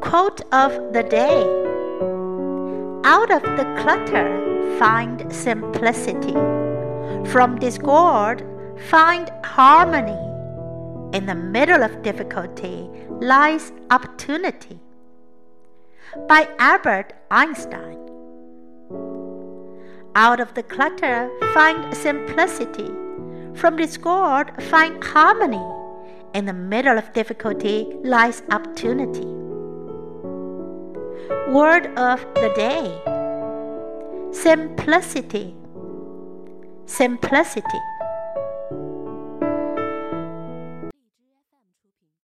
Quote 0.00 0.40
of 0.50 0.94
the 0.94 1.02
day 1.02 1.42
Out 3.04 3.30
of 3.30 3.42
the 3.42 3.66
clutter, 3.80 4.78
find 4.78 5.32
simplicity. 5.32 6.32
From 7.30 7.58
discord, 7.58 8.42
find 8.88 9.30
harmony. 9.44 10.18
In 11.16 11.26
the 11.26 11.34
middle 11.34 11.82
of 11.82 12.02
difficulty 12.02 12.88
lies 13.20 13.72
opportunity. 13.90 14.80
By 16.26 16.48
Albert 16.58 17.12
Einstein. 17.30 17.98
Out 20.14 20.40
of 20.40 20.54
the 20.54 20.62
clutter, 20.62 21.30
find 21.52 21.94
simplicity. 21.94 22.90
From 23.54 23.76
discord, 23.76 24.50
find 24.64 25.04
harmony. 25.04 25.62
In 26.32 26.46
the 26.46 26.54
middle 26.54 26.96
of 26.96 27.12
difficulty 27.12 27.86
lies 28.02 28.42
opportunity. 28.50 29.39
Word 31.48 31.86
of 31.98 32.20
the 32.34 32.52
day 32.54 33.20
Simplicity. 34.32 35.54
Simplicity. 36.86 37.80